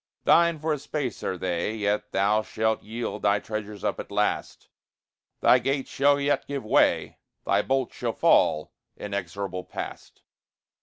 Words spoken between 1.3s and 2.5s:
they. Yet thou